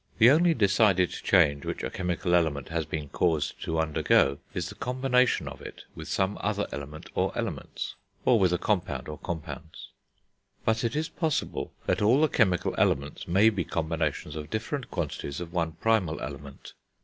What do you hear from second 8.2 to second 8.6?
or with a